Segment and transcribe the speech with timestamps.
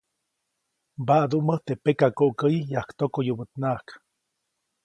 [1.01, 3.87] Mbaʼdumäjt teʼ pekakoʼkäyi yajktokoyubäʼtnaʼajk.